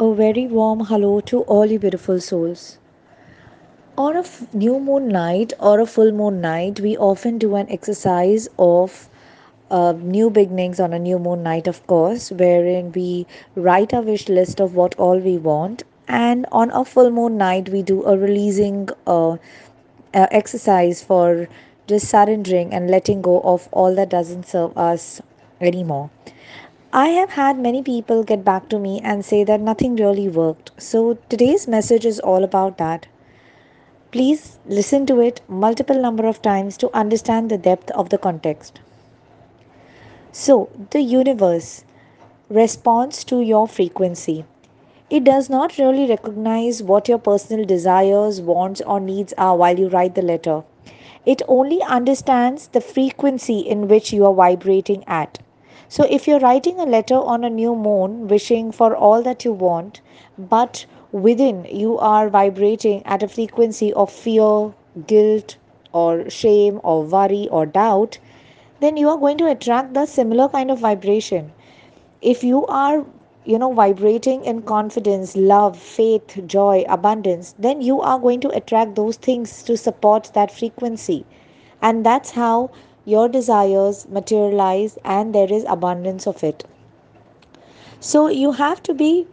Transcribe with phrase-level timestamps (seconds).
[0.00, 2.78] A very warm hello to all you beautiful souls.
[3.96, 8.48] On a new moon night or a full moon night, we often do an exercise
[8.58, 9.08] of
[9.70, 14.28] uh, new beginnings on a new moon night, of course, wherein we write a wish
[14.28, 15.84] list of what all we want.
[16.08, 19.36] And on a full moon night, we do a releasing uh, uh,
[20.12, 21.48] exercise for
[21.86, 25.22] just surrendering and letting go of all that doesn't serve us
[25.60, 26.10] anymore.
[26.96, 30.70] I have had many people get back to me and say that nothing really worked.
[30.78, 33.08] So today's message is all about that.
[34.12, 38.78] Please listen to it multiple number of times to understand the depth of the context.
[40.30, 41.82] So, the universe
[42.48, 44.44] responds to your frequency.
[45.10, 49.88] It does not really recognize what your personal desires, wants, or needs are while you
[49.88, 50.62] write the letter.
[51.26, 55.40] It only understands the frequency in which you are vibrating at.
[55.88, 59.52] So, if you're writing a letter on a new moon, wishing for all that you
[59.52, 60.00] want,
[60.38, 64.74] but within you are vibrating at a frequency of fear,
[65.06, 65.56] guilt,
[65.92, 68.18] or shame, or worry, or doubt,
[68.80, 71.52] then you are going to attract the similar kind of vibration.
[72.22, 73.04] If you are
[73.44, 78.94] you know vibrating in confidence love faith joy abundance then you are going to attract
[78.94, 81.24] those things to support that frequency.
[81.82, 82.70] And that's how
[83.04, 86.64] your desires materialize and there is abundance of it.
[87.98, 89.26] So you have to be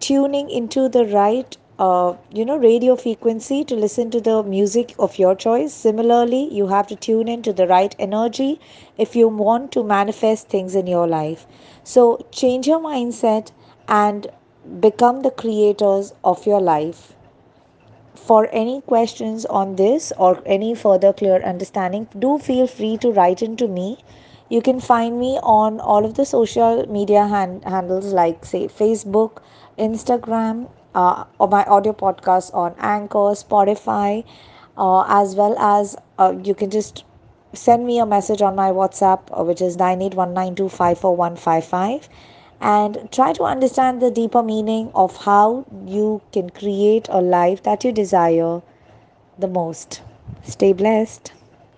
[0.00, 5.16] tuning into the right uh, you know radio frequency to listen to the music of
[5.18, 5.72] your choice.
[5.72, 8.58] Similarly you have to tune into the right energy
[8.98, 11.46] if you want to manifest things in your life.
[11.84, 13.52] So change your mindset
[13.86, 14.26] and
[14.80, 17.13] become the creators of your life
[18.26, 23.42] for any questions on this or any further clear understanding, do feel free to write
[23.42, 23.98] into me.
[24.48, 29.42] You can find me on all of the social media hand- handles like, say, Facebook,
[29.78, 34.24] Instagram, uh, or my audio podcast on Anchor, Spotify,
[34.76, 37.04] uh, as well as uh, you can just
[37.52, 42.08] send me a message on my WhatsApp, uh, which is 9819254155
[42.64, 47.84] and try to understand the deeper meaning of how you can create a life that
[47.84, 48.62] you desire
[49.38, 50.00] the most.
[50.44, 51.32] Stay blessed.